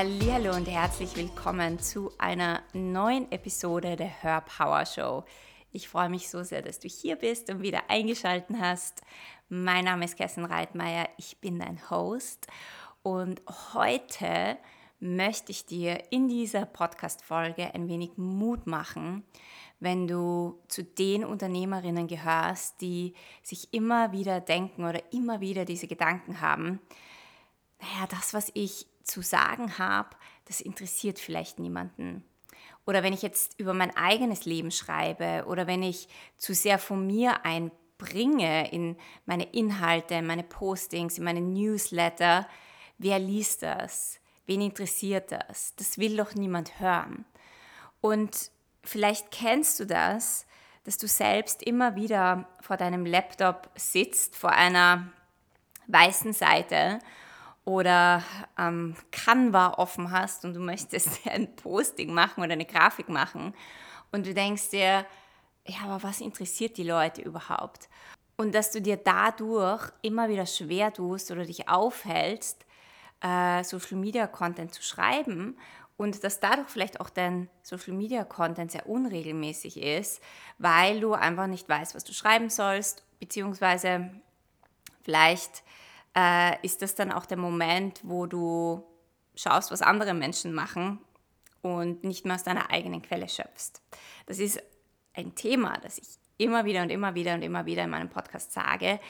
[0.00, 5.24] Hallo und herzlich willkommen zu einer neuen Episode der Hör Power Show.
[5.72, 9.02] Ich freue mich so sehr, dass du hier bist und wieder eingeschaltet hast.
[9.48, 12.46] Mein Name ist Kerstin Reitmeier, ich bin dein Host
[13.02, 13.42] und
[13.74, 14.56] heute
[15.00, 19.24] möchte ich dir in dieser Podcast-Folge ein wenig Mut machen,
[19.80, 25.88] wenn du zu den Unternehmerinnen gehörst, die sich immer wieder denken oder immer wieder diese
[25.88, 26.78] Gedanken haben,
[27.80, 30.10] naja, das, was ich zu sagen habe,
[30.44, 32.24] das interessiert vielleicht niemanden.
[32.86, 37.06] Oder wenn ich jetzt über mein eigenes Leben schreibe oder wenn ich zu sehr von
[37.06, 42.48] mir einbringe in meine Inhalte, meine Postings, in meine Newsletter,
[42.96, 44.20] wer liest das?
[44.46, 45.74] Wen interessiert das?
[45.76, 47.26] Das will doch niemand hören.
[48.00, 48.50] Und
[48.82, 50.46] vielleicht kennst du das,
[50.84, 55.12] dass du selbst immer wieder vor deinem Laptop sitzt, vor einer
[55.88, 57.00] weißen Seite
[57.68, 58.22] oder
[58.58, 63.54] ähm, Canva offen hast und du möchtest ein Posting machen oder eine Grafik machen
[64.10, 65.04] und du denkst dir,
[65.66, 67.90] ja, aber was interessiert die Leute überhaupt?
[68.38, 72.64] Und dass du dir dadurch immer wieder schwer tust oder dich aufhältst,
[73.20, 75.58] äh, Social Media Content zu schreiben
[75.98, 80.22] und dass dadurch vielleicht auch dein Social Media Content sehr unregelmäßig ist,
[80.56, 84.10] weil du einfach nicht weißt, was du schreiben sollst, beziehungsweise
[85.02, 85.64] vielleicht
[86.18, 88.84] äh, ist das dann auch der Moment, wo du
[89.36, 90.98] schaust, was andere Menschen machen
[91.62, 93.80] und nicht mehr aus deiner eigenen Quelle schöpfst.
[94.26, 94.60] Das ist
[95.14, 98.52] ein Thema, das ich immer wieder und immer wieder und immer wieder in meinem Podcast
[98.52, 99.00] sage,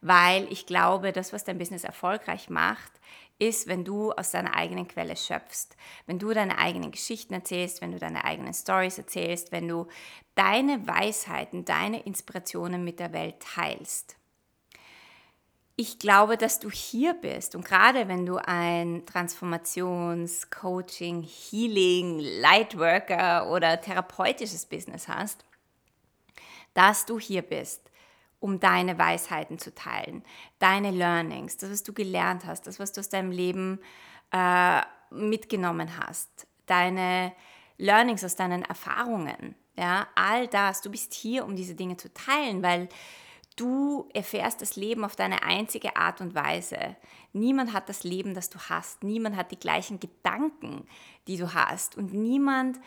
[0.00, 2.92] weil ich glaube, das, was dein Business erfolgreich macht,
[3.38, 7.92] ist, wenn du aus deiner eigenen Quelle schöpfst, wenn du deine eigenen Geschichten erzählst, wenn
[7.92, 9.86] du deine eigenen Stories erzählst, wenn du
[10.34, 14.17] deine Weisheiten, deine Inspirationen mit der Welt teilst
[15.80, 23.48] ich glaube, dass du hier bist und gerade wenn du ein Transformations-, Coaching-, Healing-, Lightworker
[23.48, 25.44] oder therapeutisches Business hast,
[26.74, 27.92] dass du hier bist,
[28.40, 30.24] um deine Weisheiten zu teilen,
[30.58, 33.78] deine Learnings, das, was du gelernt hast, das, was du aus deinem Leben
[34.32, 37.32] äh, mitgenommen hast, deine
[37.76, 40.80] Learnings aus deinen Erfahrungen, ja, all das.
[40.80, 42.88] Du bist hier, um diese Dinge zu teilen, weil
[43.58, 46.94] Du erfährst das Leben auf deine einzige Art und Weise.
[47.32, 49.02] Niemand hat das Leben, das du hast.
[49.02, 50.86] Niemand hat die gleichen Gedanken,
[51.26, 51.96] die du hast.
[51.96, 52.78] Und niemand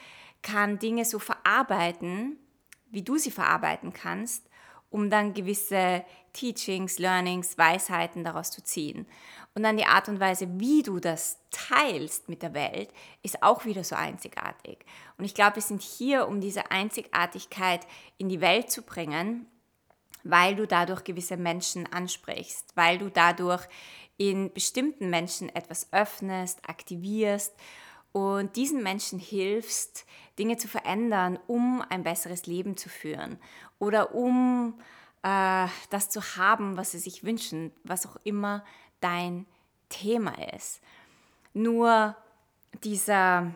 [0.42, 2.38] kann Dinge so verarbeiten,
[2.90, 4.50] wie du sie verarbeiten kannst,
[4.90, 9.08] um dann gewisse Teachings, Learnings, Weisheiten daraus zu ziehen.
[9.54, 12.94] Und dann die Art und Weise, wie du das teilst mit der Welt,
[13.24, 14.86] ist auch wieder so einzigartig.
[15.18, 17.86] Und ich glaube, wir sind hier, um diese Einzigartigkeit
[18.18, 19.48] in die Welt zu bringen
[20.24, 23.68] weil du dadurch gewisse Menschen ansprichst, weil du dadurch
[24.18, 27.56] in bestimmten Menschen etwas öffnest, aktivierst
[28.12, 30.06] und diesen Menschen hilfst,
[30.38, 33.40] Dinge zu verändern, um ein besseres Leben zu führen
[33.80, 34.80] oder um
[35.24, 38.64] äh, das zu haben, was sie sich wünschen, was auch immer
[39.00, 39.46] dein
[39.90, 40.82] Thema ist.
[41.54, 42.16] Nur
[42.84, 43.52] dieser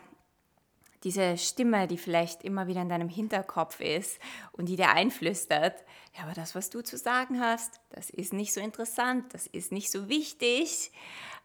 [1.05, 4.19] diese Stimme, die vielleicht immer wieder in deinem Hinterkopf ist
[4.51, 5.85] und die dir einflüstert,
[6.17, 9.71] ja, aber das, was du zu sagen hast, das ist nicht so interessant, das ist
[9.71, 10.91] nicht so wichtig.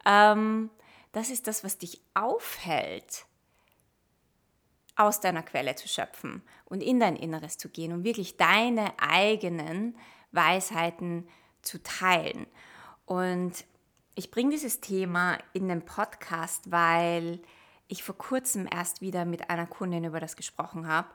[0.07, 0.71] Ähm,
[1.13, 3.27] das ist das, was dich aufhält,
[4.97, 9.97] aus deiner Quelle zu schöpfen und in dein Inneres zu gehen und wirklich deine eigenen
[10.33, 11.29] Weisheiten
[11.63, 12.47] zu teilen.
[13.05, 13.65] Und
[14.15, 17.41] ich bringe dieses Thema in den Podcast, weil
[17.91, 21.09] ich vor kurzem erst wieder mit einer Kundin über das gesprochen habe.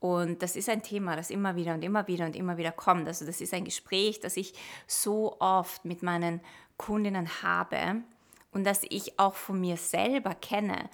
[0.00, 3.06] Und das ist ein Thema, das immer wieder und immer wieder und immer wieder kommt.
[3.06, 4.54] Also das ist ein Gespräch, das ich
[4.86, 6.40] so oft mit meinen
[6.76, 8.02] Kundinnen habe
[8.52, 10.90] und das ich auch von mir selber kenne.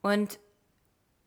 [0.00, 0.38] Und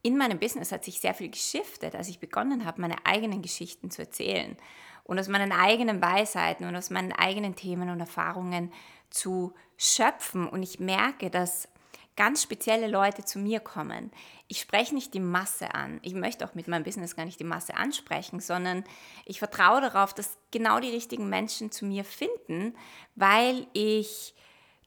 [0.01, 3.89] in meinem Business hat sich sehr viel geschiftet, als ich begonnen habe, meine eigenen Geschichten
[3.89, 4.55] zu erzählen
[5.03, 8.71] und aus meinen eigenen Weisheiten und aus meinen eigenen Themen und Erfahrungen
[9.09, 10.47] zu schöpfen.
[10.47, 11.67] Und ich merke, dass
[12.15, 14.11] ganz spezielle Leute zu mir kommen.
[14.47, 15.99] Ich spreche nicht die Masse an.
[16.01, 18.83] Ich möchte auch mit meinem Business gar nicht die Masse ansprechen, sondern
[19.25, 22.75] ich vertraue darauf, dass genau die richtigen Menschen zu mir finden,
[23.15, 24.33] weil ich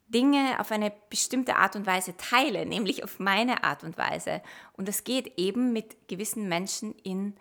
[0.08, 4.42] Dinge auf eine bestimmte Art und Weise teile, nämlich auf meine Art und Weise.
[4.72, 7.36] Und das geht eben mit gewissen Menschen in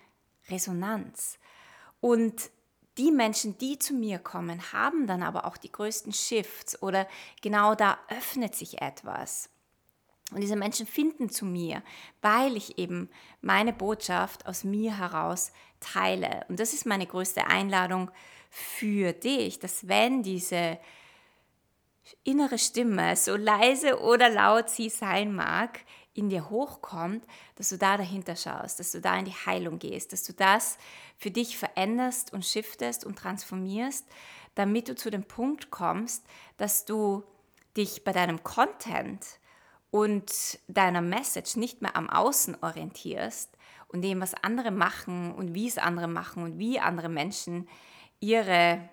[0.49, 1.39] Resonanz.
[2.01, 2.49] Und
[2.97, 7.07] die Menschen, die zu mir kommen, haben dann aber auch die größten Shifts oder
[7.41, 9.49] genau da öffnet sich etwas.
[10.31, 11.81] Und diese Menschen finden zu mir,
[12.21, 13.09] weil ich eben
[13.41, 16.45] meine Botschaft aus mir heraus teile.
[16.49, 18.11] Und das ist meine größte Einladung
[18.49, 20.79] für dich, dass wenn diese
[22.23, 25.79] innere Stimme, so leise oder laut sie sein mag,
[26.13, 27.23] in dir hochkommt,
[27.55, 30.77] dass du da dahinter schaust, dass du da in die Heilung gehst, dass du das
[31.17, 34.05] für dich veränderst und shiftest und transformierst,
[34.55, 36.25] damit du zu dem Punkt kommst,
[36.57, 37.23] dass du
[37.75, 39.23] dich bei deinem Content
[39.91, 43.57] und deiner Message nicht mehr am Außen orientierst
[43.87, 47.67] und dem, was andere machen und wie es andere machen und wie andere Menschen
[48.19, 48.89] ihre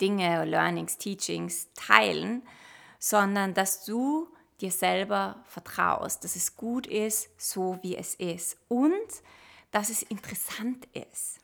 [0.00, 2.42] Dinge, Learnings, Teachings teilen,
[2.98, 4.28] sondern dass du
[4.60, 8.92] dir selber vertraust, dass es gut ist, so wie es ist und
[9.70, 11.38] dass es interessant ist,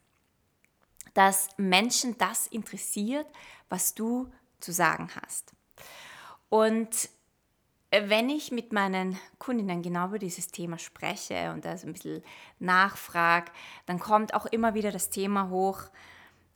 [1.14, 3.26] dass Menschen das interessiert,
[3.68, 5.52] was du zu sagen hast.
[6.48, 7.10] Und
[7.92, 12.22] wenn ich mit meinen Kundinnen genau über dieses Thema spreche und da so ein bisschen
[12.58, 13.52] nachfrage,
[13.84, 15.82] dann kommt auch immer wieder das Thema hoch,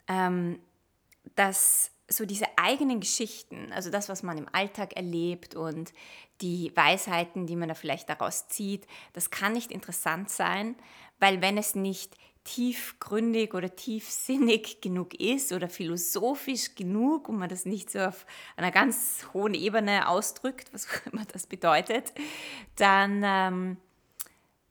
[0.07, 0.59] ähm,
[1.35, 5.93] dass so diese eigenen Geschichten, also das, was man im Alltag erlebt und
[6.41, 10.75] die Weisheiten, die man da vielleicht daraus zieht, das kann nicht interessant sein,
[11.19, 12.15] weil wenn es nicht
[12.47, 18.71] tiefgründig oder tiefsinnig genug ist oder philosophisch genug und man das nicht so auf einer
[18.71, 22.13] ganz hohen Ebene ausdrückt, was auch immer das bedeutet,
[22.77, 23.77] dann, ähm,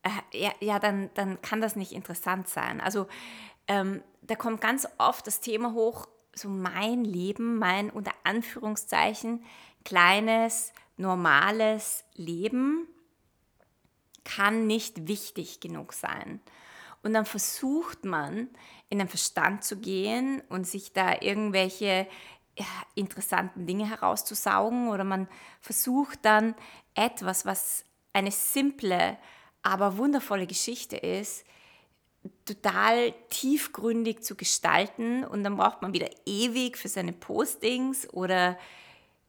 [0.01, 2.81] äh, ja, ja, dann, dann kann das nicht interessant sein.
[2.81, 3.07] Also
[3.67, 9.43] ähm, da kommt ganz oft das Thema hoch, so mein Leben, mein unter Anführungszeichen
[9.85, 12.87] kleines, normales Leben
[14.23, 16.41] kann nicht wichtig genug sein.
[17.07, 18.49] Und dann versucht man,
[18.89, 22.05] in den Verstand zu gehen und sich da irgendwelche
[22.57, 22.65] ja,
[22.95, 24.89] interessanten Dinge herauszusaugen.
[24.89, 25.29] Oder man
[25.61, 26.53] versucht dann
[26.95, 29.17] etwas, was eine simple,
[29.63, 31.45] aber wundervolle Geschichte ist,
[32.43, 35.23] total tiefgründig zu gestalten.
[35.23, 38.57] Und dann braucht man wieder ewig für seine Postings oder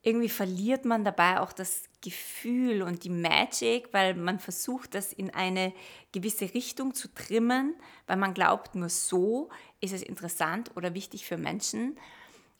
[0.02, 5.30] irgendwie verliert man dabei auch das Gefühl und die Magic, weil man versucht, das in
[5.30, 5.72] eine
[6.12, 7.74] gewisse Richtung zu trimmen,
[8.06, 9.48] weil man glaubt, nur so
[9.80, 11.98] ist es interessant oder wichtig für Menschen.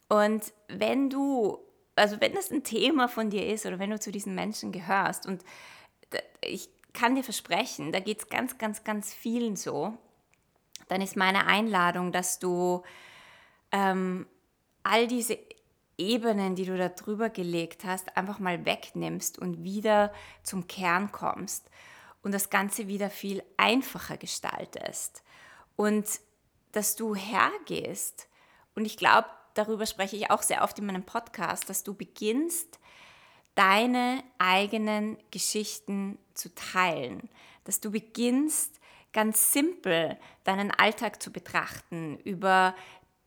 [0.09, 1.59] Und wenn du,
[1.95, 5.27] also wenn das ein Thema von dir ist oder wenn du zu diesen Menschen gehörst
[5.27, 5.45] und
[6.41, 9.97] ich kann dir versprechen, da geht es ganz, ganz, ganz vielen so,
[10.89, 12.83] dann ist meine Einladung, dass du
[13.73, 14.27] ähm,
[14.83, 15.39] all diese
[15.99, 20.13] Ebenen, die du da drüber gelegt hast, einfach mal wegnimmst und wieder
[20.43, 21.69] zum Kern kommst
[22.23, 25.23] und das Ganze wieder viel einfacher gestaltest.
[25.77, 26.07] Und
[26.73, 28.29] dass du hergehst,
[28.75, 32.79] und ich glaube, darüber spreche ich auch sehr oft in meinem Podcast, dass du beginnst,
[33.55, 37.29] deine eigenen Geschichten zu teilen,
[37.65, 38.79] dass du beginnst,
[39.13, 42.75] ganz simpel deinen Alltag zu betrachten, über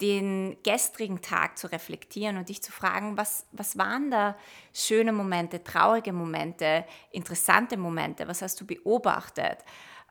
[0.01, 4.36] den gestrigen Tag zu reflektieren und dich zu fragen, was, was waren da
[4.74, 9.59] schöne Momente, traurige Momente, interessante Momente, was hast du beobachtet,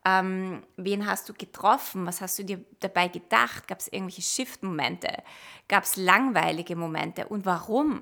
[0.05, 5.09] ähm, wen hast du getroffen, was hast du dir dabei gedacht, gab es irgendwelche Shift-Momente,
[5.69, 8.01] gab es langweilige Momente und warum?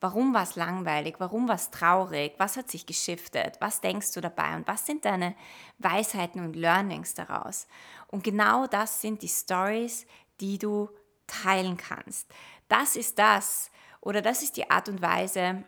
[0.00, 1.16] Warum war es langweilig?
[1.18, 2.34] Warum war es traurig?
[2.36, 3.56] Was hat sich geschiftet?
[3.60, 4.54] Was denkst du dabei?
[4.54, 5.34] Und was sind deine
[5.78, 7.66] Weisheiten und Learnings daraus?
[8.08, 10.06] Und genau das sind die Stories,
[10.40, 10.90] die du
[11.26, 12.30] teilen kannst.
[12.68, 15.64] Das ist das oder das ist die Art und Weise,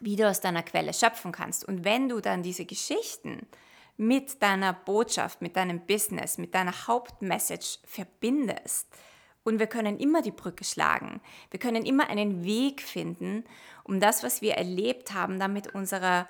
[0.00, 1.64] wie du aus deiner Quelle schöpfen kannst.
[1.64, 3.46] Und wenn du dann diese Geschichten
[3.96, 8.88] mit deiner Botschaft, mit deinem Business, mit deiner Hauptmessage verbindest,
[9.44, 11.20] und wir können immer die Brücke schlagen.
[11.50, 13.44] Wir können immer einen Weg finden,
[13.84, 16.26] um das, was wir erlebt haben, dann mit unserer,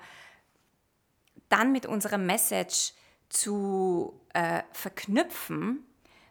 [1.47, 2.93] dann mit unserer Message
[3.29, 5.85] zu äh, verknüpfen.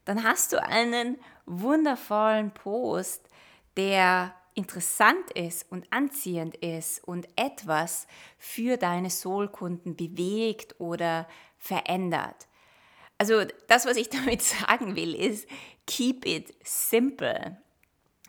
[0.04, 3.28] Dann hast du einen wundervollen Post,
[3.76, 8.06] der interessant ist und anziehend ist und etwas
[8.38, 11.26] für deine Soulkunden bewegt oder
[11.58, 12.46] verändert.
[13.18, 15.48] Also das, was ich damit sagen will, ist,
[15.86, 17.56] keep it simple.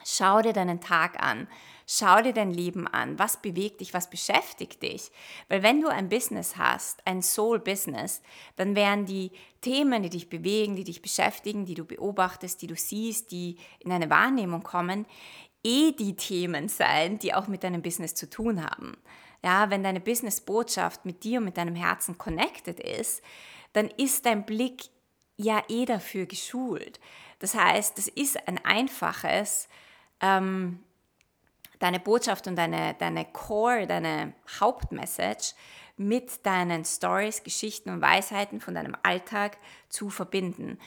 [0.07, 1.47] Schau dir deinen Tag an.
[1.87, 3.17] Schau dir dein Leben an.
[3.17, 3.93] Was bewegt dich?
[3.95, 5.11] Was beschäftigt dich?
[5.49, 8.21] Weil wenn du ein Business hast, ein Soul-Business,
[8.55, 9.31] dann werden die
[9.61, 13.89] Themen, die dich bewegen, die dich beschäftigen, die du beobachtest, die du siehst, die in
[13.89, 15.07] deine Wahrnehmung kommen,
[15.63, 18.97] eh die Themen sein, die auch mit deinem Business zu tun haben.
[19.43, 23.23] Ja, wenn deine Business-Botschaft mit dir und mit deinem Herzen connected ist,
[23.73, 24.85] dann ist dein Blick
[25.35, 26.99] ja eh dafür geschult.
[27.39, 29.67] Das heißt, es ist ein einfaches,
[30.21, 30.79] ähm,
[31.79, 35.53] deine Botschaft und deine, deine Core, deine Hauptmessage
[35.97, 39.57] mit deinen Stories, Geschichten und Weisheiten von deinem Alltag
[39.89, 40.77] zu verbinden.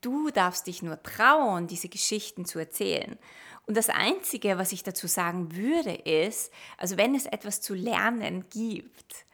[0.00, 3.18] Du darfst dich nur trauen, diese Geschichten zu erzählen.
[3.66, 8.48] Und das Einzige, was ich dazu sagen würde, ist, also wenn es etwas zu lernen
[8.48, 9.26] gibt,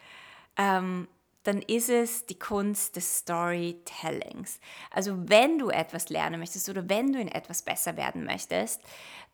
[0.56, 1.08] ähm,
[1.44, 4.60] dann ist es die Kunst des Storytellings.
[4.90, 8.80] Also wenn du etwas lernen möchtest oder wenn du in etwas besser werden möchtest,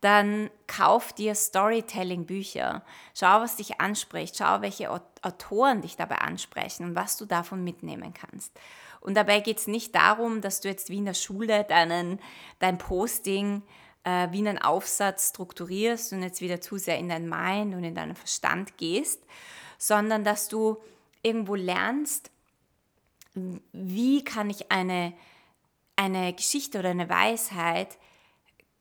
[0.01, 2.83] dann kauf dir Storytelling-Bücher.
[3.15, 4.37] Schau, was dich anspricht.
[4.37, 8.59] Schau, welche Autoren dich dabei ansprechen und was du davon mitnehmen kannst.
[9.01, 12.21] Und dabei geht es nicht darum, dass du jetzt wie in der Schule deinen,
[12.59, 13.63] dein Posting
[14.05, 17.95] äh, wie einen Aufsatz strukturierst und jetzt wieder zu sehr in dein Mind und in
[17.95, 19.23] deinen Verstand gehst,
[19.79, 20.79] sondern dass du
[21.23, 22.31] irgendwo lernst,
[23.73, 25.13] wie kann ich eine,
[25.97, 27.99] eine Geschichte oder eine Weisheit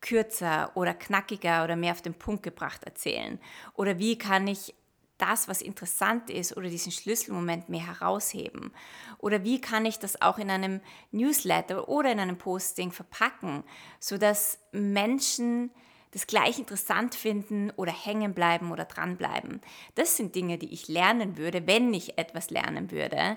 [0.00, 3.38] kürzer oder knackiger oder mehr auf den Punkt gebracht erzählen?
[3.74, 4.74] Oder wie kann ich
[5.18, 8.72] das, was interessant ist oder diesen Schlüsselmoment mehr herausheben?
[9.18, 10.80] Oder wie kann ich das auch in einem
[11.12, 13.64] Newsletter oder in einem Posting verpacken,
[13.98, 15.70] sodass Menschen
[16.12, 19.60] das gleich interessant finden oder hängen bleiben oder dranbleiben.
[19.94, 23.36] Das sind Dinge, die ich lernen würde, wenn ich etwas lernen würde.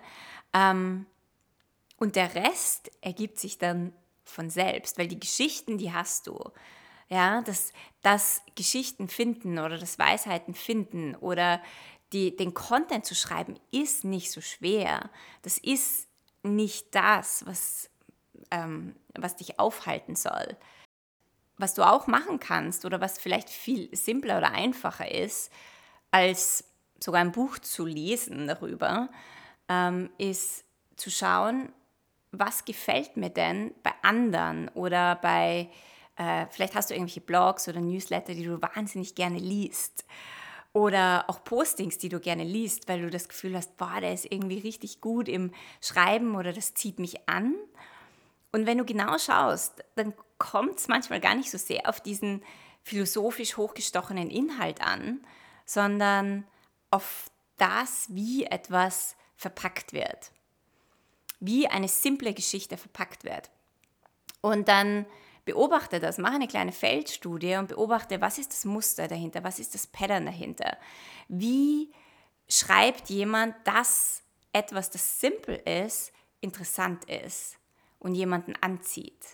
[0.54, 1.06] Ähm,
[1.98, 3.94] und der Rest ergibt sich dann
[4.24, 6.40] von selbst, weil die Geschichten, die hast du.
[7.10, 11.62] Ja, das, das Geschichten finden oder das Weisheiten finden oder
[12.12, 15.10] die, den Content zu schreiben, ist nicht so schwer.
[15.42, 16.08] Das ist
[16.44, 17.90] nicht das, was,
[18.52, 20.58] ähm, was dich aufhalten soll.
[21.58, 25.52] Was du auch machen kannst oder was vielleicht viel simpler oder einfacher ist,
[26.12, 26.66] als
[27.00, 29.10] sogar ein Buch zu lesen darüber,
[29.68, 30.66] ähm, ist
[30.96, 31.74] zu schauen,
[32.34, 35.70] was gefällt mir denn bei anderen oder bei,
[36.18, 40.04] äh, vielleicht hast du irgendwelche Blogs oder Newsletter, die du wahnsinnig gerne liest.
[40.74, 44.26] Oder auch Postings, die du gerne liest, weil du das Gefühl hast, boah, der ist
[44.26, 47.54] irgendwie richtig gut im Schreiben oder das zieht mich an.
[48.52, 52.44] Und wenn du genau schaust, dann kommt es manchmal gar nicht so sehr auf diesen
[52.82, 55.24] philosophisch hochgestochenen Inhalt an,
[55.66, 56.46] sondern
[56.90, 60.33] auf das, wie etwas verpackt wird.
[61.46, 63.52] Wie eine simple Geschichte verpackt wird.
[64.40, 65.06] Und dann
[65.44, 69.74] beobachte das, mache eine kleine Feldstudie und beobachte, was ist das Muster dahinter, was ist
[69.74, 70.78] das Pattern dahinter.
[71.28, 71.92] Wie
[72.48, 74.24] schreibt jemand, dass
[74.54, 77.58] etwas, das simpel ist, interessant ist
[78.00, 79.26] und jemanden anzieht.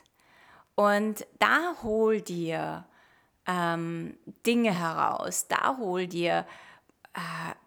[0.73, 2.87] Und da hol dir
[3.45, 6.47] ähm, Dinge heraus, da hol dir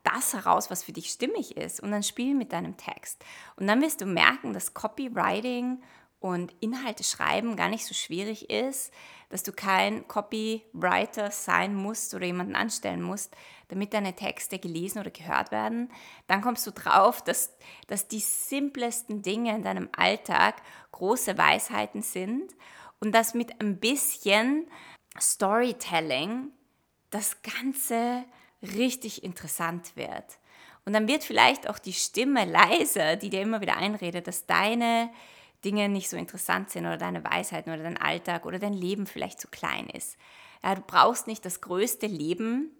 [0.03, 3.25] das heraus, was für dich stimmig ist und dann spiel mit deinem Text.
[3.57, 5.83] Und dann wirst du merken, dass Copywriting
[6.21, 8.93] und Inhalte schreiben gar nicht so schwierig ist,
[9.29, 13.35] dass du kein Copywriter sein musst oder jemanden anstellen musst,
[13.69, 15.91] damit deine Texte gelesen oder gehört werden,
[16.27, 17.57] dann kommst du drauf, dass,
[17.89, 22.55] dass die simplesten Dinge in deinem Alltag große Weisheiten sind
[23.01, 24.71] und dass mit ein bisschen
[25.19, 26.53] Storytelling
[27.11, 28.25] das Ganze
[28.63, 30.39] richtig interessant wird.
[30.85, 35.11] Und dann wird vielleicht auch die Stimme leiser, die dir immer wieder einredet, dass deine
[35.65, 39.41] Dinge nicht so interessant sind oder deine Weisheiten oder dein Alltag oder dein Leben vielleicht
[39.41, 40.17] zu klein ist.
[40.63, 42.71] Ja, du brauchst nicht das größte Leben.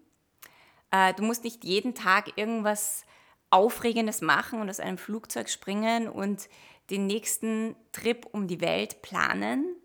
[0.91, 3.05] Äh, du musst nicht jeden Tag irgendwas
[3.49, 6.49] Aufregendes machen und aus einem Flugzeug springen und
[6.89, 9.75] den nächsten Trip um die Welt planen,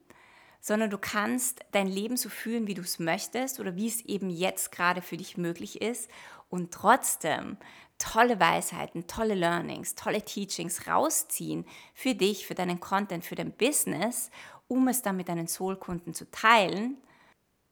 [0.60, 4.30] sondern du kannst dein Leben so führen, wie du es möchtest oder wie es eben
[4.30, 6.10] jetzt gerade für dich möglich ist
[6.48, 7.56] und trotzdem
[7.98, 14.30] tolle Weisheiten, tolle Learnings, tolle Teachings rausziehen für dich, für deinen Content, für dein Business,
[14.68, 16.96] um es dann mit deinen Soul-Kunden zu teilen,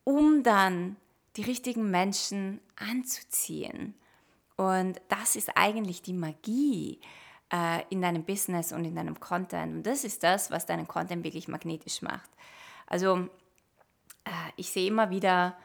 [0.04, 0.96] um dann
[1.36, 3.94] die richtigen Menschen anzuziehen.
[4.56, 7.00] Und das ist eigentlich die Magie
[7.52, 9.76] äh, in deinem Business und in deinem Content.
[9.76, 12.30] Und das ist das, was deinen Content wirklich magnetisch macht.
[12.86, 13.28] Also
[14.24, 15.56] äh, ich sehe immer wieder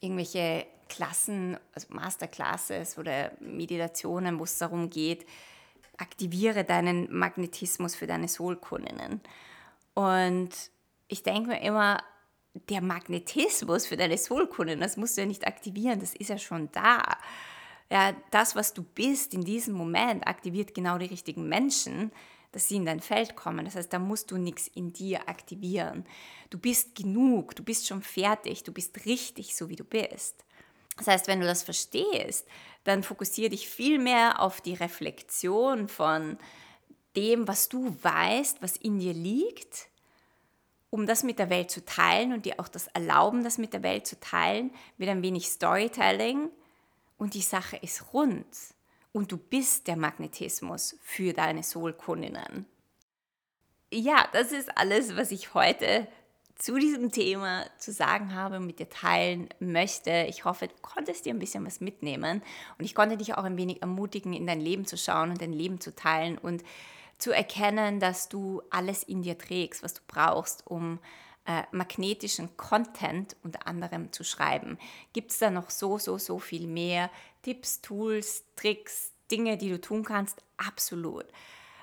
[0.00, 5.26] irgendwelche Klassen, also Masterclasses oder Meditationen, wo es darum geht,
[5.96, 9.20] aktiviere deinen Magnetismus für deine Soulkundinnen.
[9.94, 10.50] Und
[11.08, 12.02] ich denke mir immer,
[12.68, 16.70] der Magnetismus für deine Soulkundinnen, das musst du ja nicht aktivieren, das ist ja schon
[16.72, 17.02] da.
[17.90, 22.12] Ja, das, was du bist in diesem Moment, aktiviert genau die richtigen Menschen,
[22.54, 23.64] dass sie in dein Feld kommen.
[23.64, 26.06] Das heißt, da musst du nichts in dir aktivieren.
[26.50, 30.44] Du bist genug, du bist schon fertig, du bist richtig, so wie du bist.
[30.96, 32.46] Das heißt, wenn du das verstehst,
[32.84, 36.38] dann fokussiere dich viel mehr auf die Reflexion von
[37.16, 39.88] dem, was du weißt, was in dir liegt,
[40.90, 43.82] um das mit der Welt zu teilen und dir auch das erlauben, das mit der
[43.82, 46.50] Welt zu teilen, mit ein wenig Storytelling
[47.18, 48.46] und die Sache ist rund
[49.14, 52.66] und du bist der Magnetismus für deine Soulkundinnen.
[53.92, 56.08] Ja, das ist alles, was ich heute
[56.56, 60.26] zu diesem Thema zu sagen habe und mit dir teilen möchte.
[60.28, 62.42] Ich hoffe, du konntest dir ein bisschen was mitnehmen
[62.76, 65.52] und ich konnte dich auch ein wenig ermutigen, in dein Leben zu schauen und dein
[65.52, 66.64] Leben zu teilen und
[67.18, 70.98] zu erkennen, dass du alles in dir trägst, was du brauchst, um
[71.46, 74.78] äh, magnetischen Content unter anderem zu schreiben.
[75.12, 77.10] Gibt es da noch so, so, so viel mehr
[77.42, 80.42] Tipps, Tools, Tricks, Dinge, die du tun kannst?
[80.56, 81.26] Absolut.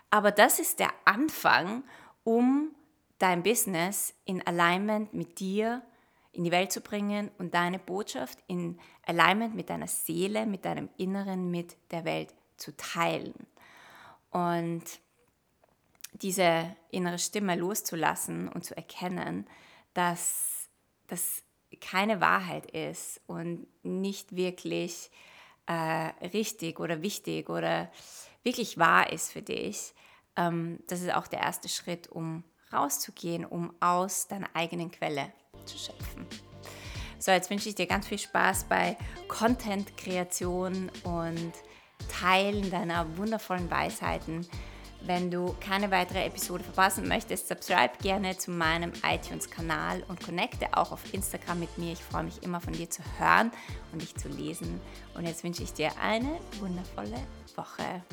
[0.09, 1.83] Aber das ist der Anfang,
[2.23, 2.75] um
[3.19, 5.83] dein Business in Alignment mit dir
[6.33, 10.89] in die Welt zu bringen und deine Botschaft in Alignment mit deiner Seele, mit deinem
[10.97, 13.33] Inneren, mit der Welt zu teilen.
[14.31, 14.83] Und
[16.13, 19.47] diese innere Stimme loszulassen und zu erkennen,
[19.93, 20.69] dass
[21.07, 21.43] das
[21.79, 25.09] keine Wahrheit ist und nicht wirklich
[25.65, 25.73] äh,
[26.27, 27.91] richtig oder wichtig oder
[28.43, 29.93] wirklich wahr ist für dich,
[30.35, 35.31] ähm, das ist auch der erste Schritt, um rauszugehen, um aus deiner eigenen Quelle
[35.65, 36.25] zu schöpfen.
[37.19, 41.53] So, jetzt wünsche ich dir ganz viel Spaß bei Content-Kreation und
[42.09, 44.47] Teilen deiner wundervollen Weisheiten.
[45.03, 50.91] Wenn du keine weitere Episode verpassen möchtest, subscribe gerne zu meinem iTunes-Kanal und connecte auch
[50.91, 51.93] auf Instagram mit mir.
[51.93, 53.51] Ich freue mich immer von dir zu hören
[53.91, 54.79] und dich zu lesen.
[55.15, 57.17] Und jetzt wünsche ich dir eine wundervolle
[57.55, 58.03] Woche.